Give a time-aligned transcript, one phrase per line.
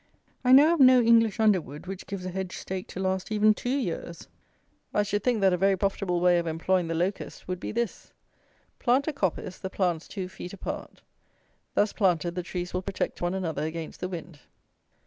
[0.43, 3.69] I know of no English underwood which gives a hedge stake to last even two
[3.69, 4.27] years.
[4.95, 8.11] I should think that a very profitable way of employing the locust would be this.
[8.79, 11.03] Plant a coppice, the plants two feet apart.
[11.75, 14.39] Thus planted, the trees will protect one another against the wind.